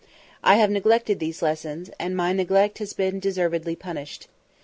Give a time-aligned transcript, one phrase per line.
[0.43, 4.27] I have neglected these lessons; and my neglect has been deservedly punished.